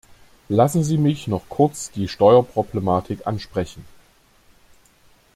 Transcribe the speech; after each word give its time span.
Lassen 0.49 0.83
Sie 0.83 0.97
mich 0.97 1.27
noch 1.27 1.47
kurz 1.47 1.91
die 1.91 2.07
Steuerproblematik 2.07 3.27
ansprechen. 3.27 3.85